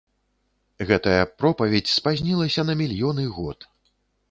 Гэтая 0.91 1.25
пропаведзь 1.41 1.95
спазнілася 1.99 2.61
на 2.73 2.79
мільёны 2.83 3.29
год. 3.39 3.71